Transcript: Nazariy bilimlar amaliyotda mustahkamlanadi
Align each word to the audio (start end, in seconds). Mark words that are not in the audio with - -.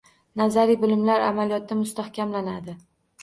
Nazariy 0.39 0.77
bilimlar 0.85 1.25
amaliyotda 1.27 1.77
mustahkamlanadi 1.83 2.75